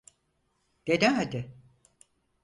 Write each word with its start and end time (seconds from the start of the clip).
Dene 0.87 1.07
hadi. 1.09 1.53